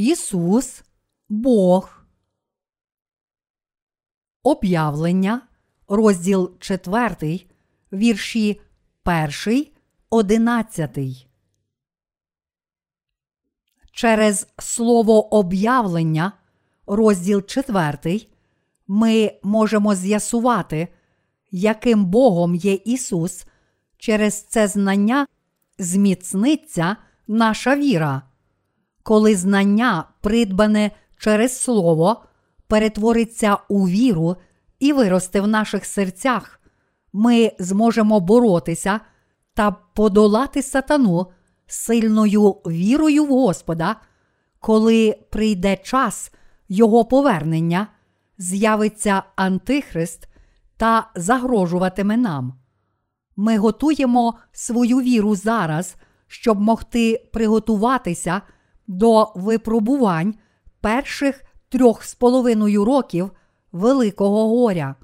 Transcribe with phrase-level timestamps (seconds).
[0.00, 0.82] Ісус
[1.28, 2.04] Бог.
[4.42, 5.42] Об'явлення,
[5.88, 7.40] розділ 4,
[7.92, 8.60] вірші
[9.04, 9.66] 1,
[10.10, 10.98] 11.
[13.92, 16.32] Через слово об'явлення,
[16.86, 18.20] розділ 4,
[18.88, 20.88] ми можемо з'ясувати,
[21.50, 23.46] яким Богом є Ісус.
[23.98, 25.26] Через це знання
[25.78, 26.96] зміцниться
[27.28, 28.29] наша віра.
[29.02, 32.22] Коли знання, придбане через Слово,
[32.66, 34.36] перетвориться у віру
[34.78, 36.60] і виросте в наших серцях,
[37.12, 39.00] ми зможемо боротися
[39.54, 41.26] та подолати сатану
[41.66, 43.96] сильною вірою в Господа,
[44.60, 46.32] коли прийде час
[46.68, 47.86] Його повернення,
[48.38, 50.28] з'явиться Антихрист
[50.76, 52.54] та загрожуватиме нам.
[53.36, 58.42] Ми готуємо свою віру зараз, щоб могти приготуватися
[58.90, 60.34] до випробувань
[60.80, 63.30] перших трьох з половиною років
[63.72, 64.94] Великого горя.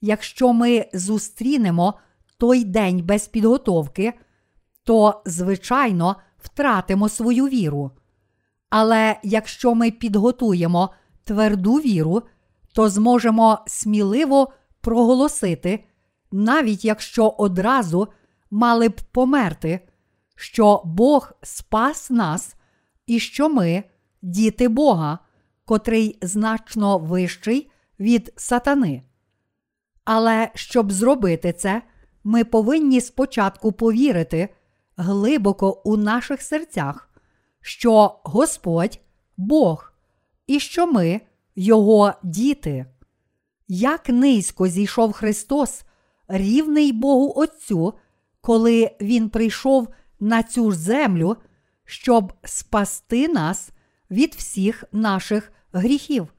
[0.00, 1.94] Якщо ми зустрінемо
[2.38, 4.12] той день без підготовки,
[4.84, 7.90] то, звичайно, втратимо свою віру.
[8.70, 10.90] Але якщо ми підготуємо
[11.24, 12.22] тверду віру,
[12.72, 15.84] то зможемо сміливо проголосити,
[16.32, 18.08] навіть якщо одразу
[18.50, 19.80] мали б померти,
[20.36, 22.56] що Бог спас нас
[23.06, 23.84] і що ми
[24.22, 25.18] діти Бога,
[25.64, 29.02] котрий значно вищий від сатани.
[30.04, 31.82] Але щоб зробити це,
[32.24, 34.48] ми повинні спочатку повірити
[34.96, 37.10] глибоко у наших серцях,
[37.60, 39.00] що Господь
[39.36, 39.92] Бог,
[40.46, 41.20] і що ми
[41.56, 42.86] Його діти.
[43.68, 45.82] Як низько зійшов Христос,
[46.28, 47.94] рівний Богу Отцю,
[48.40, 49.88] коли Він прийшов
[50.20, 51.36] на цю ж землю,
[51.84, 53.70] щоб спасти нас
[54.10, 56.34] від всіх наших гріхів.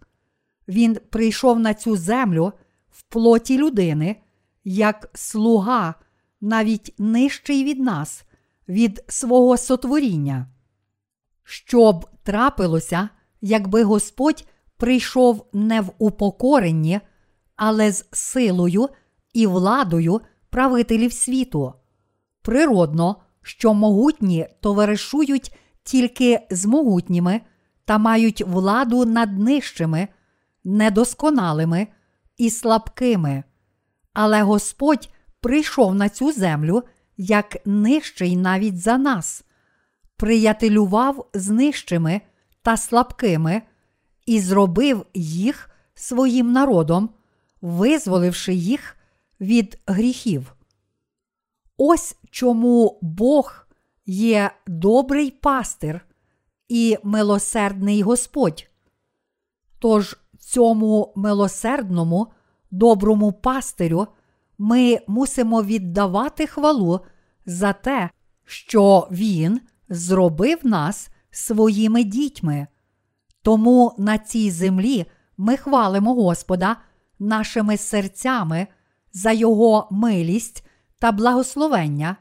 [0.67, 2.53] Він прийшов на цю землю
[2.89, 4.15] в плоті людини,
[4.63, 5.95] як слуга,
[6.41, 8.25] навіть нижчий від нас,
[8.67, 10.47] від свого сотворіння.
[11.43, 13.09] Щоб трапилося,
[13.41, 14.47] якби Господь
[14.77, 16.99] прийшов не в упокоренні,
[17.55, 18.89] але з силою
[19.33, 21.73] і владою правителів світу.
[22.41, 27.41] Природно, що могутні товаришують тільки з могутніми
[27.85, 30.07] та мають владу над нижчими,
[30.63, 31.87] недосконалими
[32.37, 33.43] і слабкими.
[34.13, 35.09] Але Господь
[35.41, 36.83] прийшов на цю землю
[37.17, 39.43] як нижчий навіть за нас,
[40.17, 42.21] приятелював з нижчими
[42.61, 43.61] та слабкими
[44.25, 47.09] і зробив їх своїм народом,
[47.61, 48.95] визволивши їх
[49.39, 50.54] від гріхів.
[51.77, 53.67] Ось чому Бог
[54.05, 56.05] є добрий пастир
[56.67, 58.67] і милосердний Господь.
[59.79, 62.27] Тож цьому милосердному,
[62.71, 64.07] доброму пастирю
[64.57, 66.99] ми мусимо віддавати хвалу
[67.45, 68.09] за те,
[68.45, 72.67] що Він зробив нас своїми дітьми.
[73.41, 75.05] Тому на цій землі
[75.37, 76.77] ми хвалимо Господа
[77.19, 78.67] нашими серцями
[79.13, 80.64] за Його милість
[80.99, 82.15] та благословення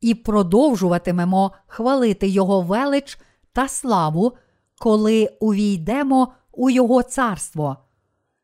[0.00, 3.18] і продовжуватимемо хвалити Його велич
[3.52, 4.32] та славу,
[4.78, 7.76] коли увійдемо у Його царство.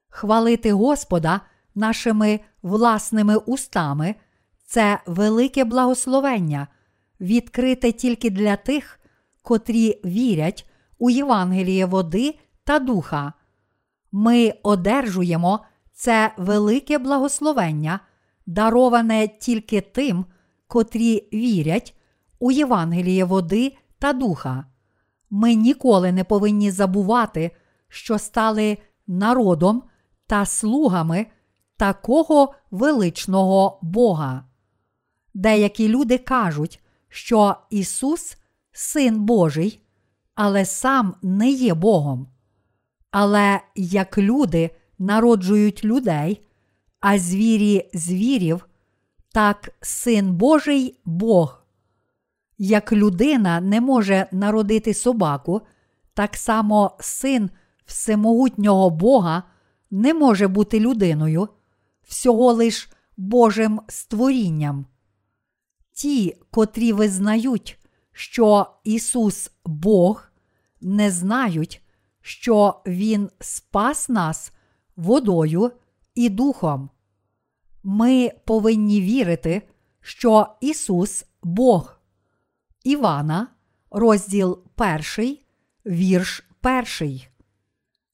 [0.08, 1.40] Хвалити Господа
[1.74, 4.14] нашими власними устами
[4.66, 6.66] це велике благословення,
[7.20, 9.00] відкрите тільки для тих,
[9.42, 13.32] котрі вірять у Євангеліє води та духа.
[14.12, 15.60] Ми одержуємо
[15.92, 18.00] це велике благословення,
[18.46, 20.24] дароване тільки тим,
[20.68, 21.96] котрі вірять
[22.38, 24.64] у Євангеліє води та духа.
[25.30, 27.50] Ми ніколи не повинні забувати,
[27.88, 29.82] що стали народом
[30.26, 31.26] та слугами
[31.76, 34.44] такого величного Бога.
[35.34, 38.36] Деякі люди кажуть, що Ісус
[38.72, 39.82] Син Божий,
[40.34, 42.28] але сам не є Богом.
[43.10, 46.46] Але як люди народжують людей,
[47.00, 48.66] а звірі звірів,
[49.32, 51.62] так син Божий Бог.
[52.58, 55.60] Як людина не може народити собаку,
[56.14, 57.50] так само син
[57.84, 59.42] всемогутнього Бога
[59.90, 61.48] не може бути людиною,
[62.02, 64.86] всього лиш Божим створінням.
[65.92, 67.78] Ті, котрі визнають,
[68.12, 70.28] що Ісус Бог,
[70.80, 71.82] не знають,
[72.20, 74.52] що Він спас нас
[74.96, 75.72] водою
[76.16, 76.90] і духом.
[77.82, 79.62] Ми повинні вірити,
[80.00, 82.00] що Ісус Бог.
[82.84, 83.48] Івана,
[83.90, 84.58] розділ
[85.16, 85.38] 1,
[85.86, 87.28] вірш перший.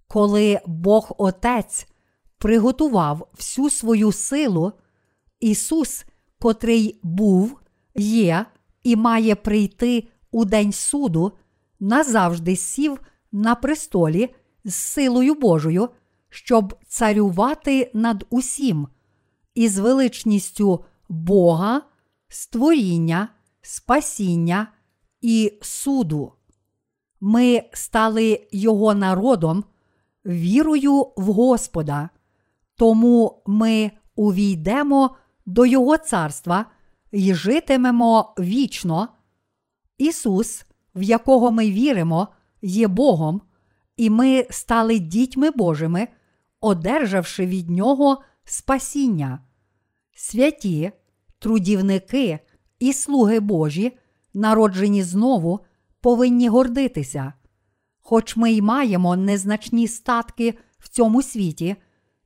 [0.08, 1.86] Коли Бог Отець
[2.38, 4.72] приготував всю свою силу,
[5.40, 6.04] Ісус,
[6.38, 7.60] котрий був,
[7.94, 8.46] є
[8.82, 11.32] і має прийти у день суду,
[11.80, 13.00] назавжди сів
[13.32, 14.34] на престолі
[14.64, 15.88] з силою Божою,
[16.34, 18.88] щоб царювати над усім,
[19.54, 21.82] із величністю Бога,
[22.28, 23.28] створіння,
[23.62, 24.66] спасіння
[25.20, 26.32] і суду.
[27.20, 29.64] Ми стали Його народом,
[30.26, 32.10] вірою в Господа,
[32.76, 36.66] тому ми увійдемо до Його царства
[37.10, 39.08] і житимемо вічно.
[39.98, 40.64] Ісус,
[40.94, 42.28] в якого ми віримо,
[42.62, 43.40] є Богом,
[43.96, 46.08] і ми стали дітьми Божими,
[46.62, 49.40] одержавши від Нього спасіння.
[50.14, 50.92] Святі,
[51.38, 52.38] трудівники
[52.78, 53.98] і слуги Божі,
[54.34, 55.60] народжені знову,
[56.00, 57.32] повинні гордитися.
[58.00, 61.76] Хоч ми й маємо незначні статки в цьому світі,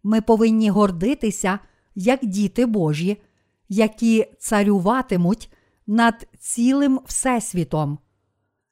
[0.03, 1.59] ми повинні гордитися
[1.95, 3.23] як діти Божі,
[3.69, 5.53] які царюватимуть
[5.87, 7.99] над цілим Всесвітом.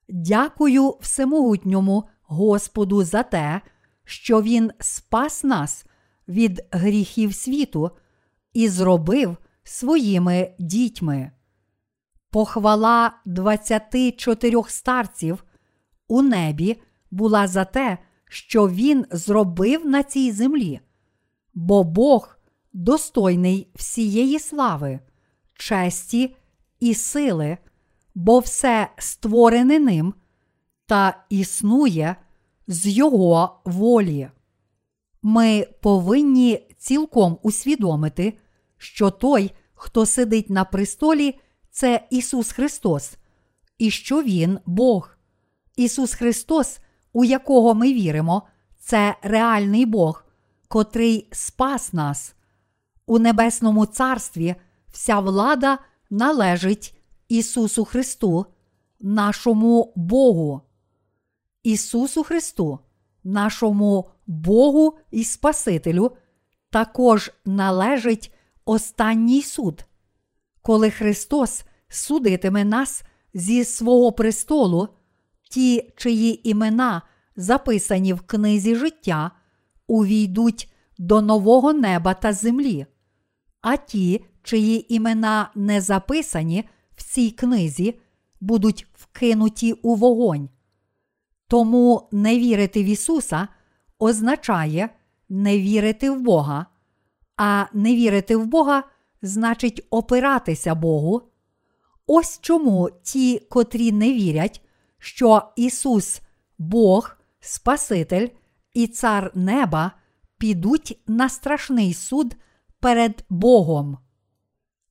[0.08, 3.60] Дякую Всемогутньому Господу за те,
[4.05, 5.87] що Він спас нас
[6.29, 7.91] від гріхів світу
[8.53, 11.31] і зробив своїми дітьми.
[12.31, 15.45] Похвала 24 старців
[16.09, 17.99] у небі була за те,
[18.29, 20.81] що він зробив на цій землі,
[21.55, 22.39] бо Бог
[22.73, 25.01] достойний всієї слави,
[25.55, 26.37] честі
[26.81, 27.59] і сили,
[28.15, 30.15] бо все створене ним
[30.87, 32.17] та існує
[32.66, 34.28] з Його волі.
[35.22, 38.38] Ми повинні цілком усвідомити,
[38.78, 41.38] що той, хто сидить на престолі,
[41.70, 43.16] це Ісус Христос,
[43.78, 45.16] і що Він Бог.
[45.76, 46.78] Ісус Христос,
[47.12, 48.43] у якого ми віримо,
[48.78, 50.25] це реальний Бог,
[50.69, 52.34] котрий спас нас.
[53.06, 54.55] У Небесному Царстві
[54.93, 55.78] вся влада
[56.10, 56.96] належить
[57.28, 58.46] Ісусу Христу,
[59.00, 60.62] нашому Богу.
[61.64, 62.78] Ісусу Христу,
[63.25, 66.12] нашому Богу і Спасителю,
[66.70, 68.34] також належить
[68.64, 69.84] останній суд.
[70.62, 73.02] Коли Христос судитиме нас
[73.34, 74.88] зі свого престолу,
[75.50, 77.02] ті, чиї імена
[77.37, 79.31] записані в книзі життя,
[79.87, 82.87] увійдуть до нового неба та землі,
[83.60, 86.64] а ті, чиї імена не записані
[86.96, 88.00] в цій книзі,
[88.40, 90.49] будуть вкинуті у вогонь.
[91.55, 93.49] Тому не вірити в Ісуса
[93.99, 94.89] означає
[95.29, 96.67] не вірити в Бога,
[97.37, 98.83] а не вірити в Бога
[99.23, 101.23] значить опиратися Богу.
[102.06, 104.61] Ось чому ті, котрі не вірять,
[104.99, 106.21] що Ісус
[106.59, 108.29] Бог, Спаситель
[108.73, 109.93] і Цар Неба
[110.39, 112.37] підуть на страшний суд
[112.81, 113.99] перед Богом.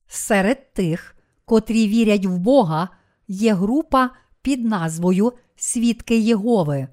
[0.06, 2.88] Серед тих, котрі вірять в Бога,
[3.28, 4.10] є група
[4.44, 6.88] під назвою Свідки Єгови.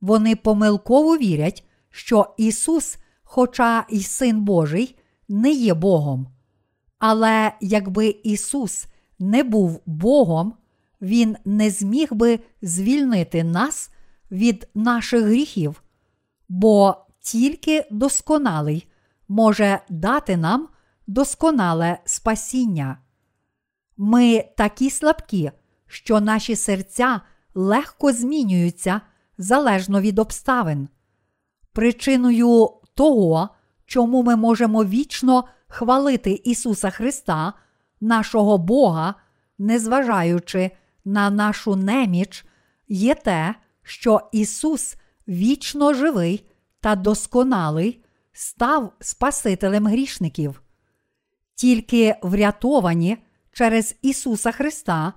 [0.00, 6.28] Вони помилково вірять, що Ісус, хоча й Син Божий, не є Богом.
[6.98, 8.86] Але якби Ісус
[9.18, 10.54] не був Богом,
[11.00, 13.90] Він не зміг би звільнити нас
[14.30, 15.82] від наших гріхів,
[16.48, 18.86] бо тільки досконалий
[19.28, 20.68] може дати нам
[21.06, 22.98] досконале спасіння.
[23.96, 25.50] Ми такі слабкі,
[25.90, 27.20] що наші серця
[27.54, 29.00] легко змінюються
[29.38, 30.88] залежно від обставин.
[31.72, 33.48] Причиною того,
[33.86, 37.52] чому ми можемо вічно хвалити Ісуса Христа,
[38.00, 39.14] нашого Бога,
[39.58, 40.70] незважаючи
[41.04, 42.44] на нашу неміч,
[42.88, 44.96] є те, що Ісус
[45.28, 46.46] вічно живий
[46.80, 50.62] та досконалий став Спасителем грішників.
[51.54, 53.18] Тільки врятовані
[53.52, 55.12] через Ісуса Христа,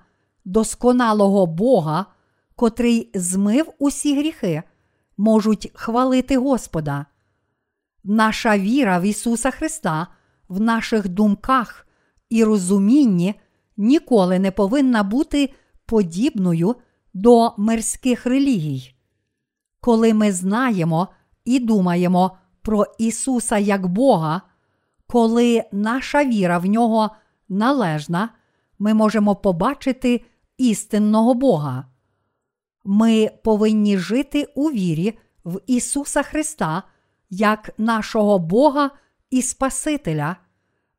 [0.46, 2.06] досконалого Бога,
[2.56, 4.64] котрий змив усі гріхи,
[5.18, 7.06] можуть хвалити Господа.
[8.04, 10.08] Наша віра в Ісуса Христа
[10.48, 11.88] в наших думках
[12.30, 13.36] і розумінні
[13.78, 15.54] ніколи не повинна бути
[15.86, 16.76] подібною
[17.14, 18.96] до мирських релігій.
[19.80, 21.08] Коли ми знаємо
[21.46, 24.42] і думаємо про Ісуса як Бога,
[25.08, 27.10] коли наша віра в нього
[27.50, 28.30] належна,
[28.80, 30.26] ми можемо побачити
[30.58, 31.86] істинного Бога.
[32.86, 36.84] Ми повинні жити у вірі в Ісуса Христа
[37.30, 38.92] як нашого Бога
[39.30, 40.36] і Спасителя,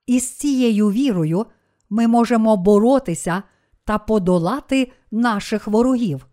[0.06, 1.46] і з цією вірою
[1.90, 3.42] ми можемо боротися
[3.84, 6.26] та подолати наших ворогів.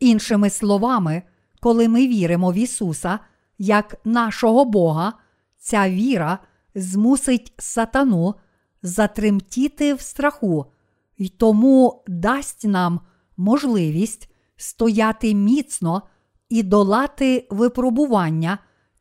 [0.00, 1.22] Іншими словами,
[1.60, 3.18] коли ми віримо в Ісуса
[3.58, 5.12] як нашого Бога,
[5.58, 6.38] ця віра
[6.74, 8.34] змусить сатану
[8.82, 10.66] затремтіти в страху
[11.16, 13.00] і тому дасть нам
[13.36, 16.02] можливість стояти міцно
[16.48, 18.58] і долати випробування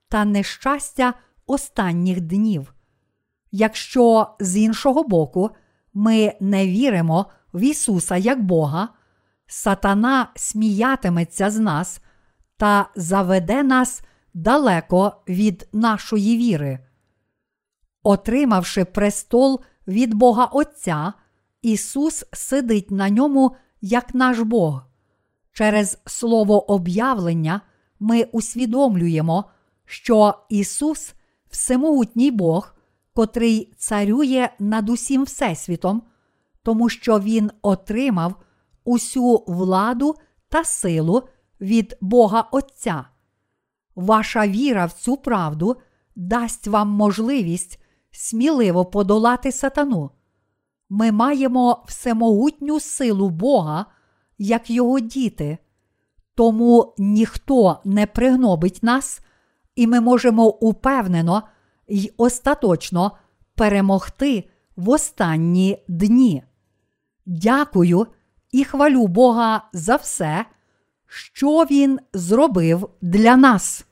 [0.09, 1.13] та нещастя
[1.45, 2.73] останніх днів.
[3.51, 5.49] Якщо з іншого боку
[5.93, 8.89] ми не віримо в Ісуса як Бога,
[9.47, 12.01] сатана сміятиметься з нас
[12.57, 14.01] та заведе нас
[14.33, 16.79] далеко від нашої віри.
[18.03, 21.13] Отримавши престол від Бога Отця,
[21.65, 24.81] Ісус сидить на ньому як наш Бог.
[25.51, 27.61] Через слово об'явлення
[27.99, 29.45] ми усвідомлюємо,
[29.85, 31.13] що Ісус
[31.49, 32.75] всемогутній Бог,
[33.13, 36.03] котрий царює над усім Всесвітом,
[36.63, 38.35] тому що Він отримав
[38.83, 40.15] усю владу
[40.49, 41.23] та силу
[41.61, 43.05] від Бога Отця.
[43.95, 45.75] Ваша віра в цю правду
[46.15, 47.79] дасть вам можливість
[48.11, 50.11] сміливо подолати сатану.
[50.97, 53.85] Ми маємо всемогутню силу Бога,
[54.37, 55.57] як його діти,
[56.35, 59.19] тому ніхто не пригнобить нас,
[59.75, 61.43] і ми можемо упевнено
[61.87, 63.11] й остаточно
[63.55, 66.43] перемогти в останні дні.
[67.25, 68.07] Дякую
[68.51, 70.45] і хвалю Бога за все,
[71.07, 73.85] що Він зробив для нас.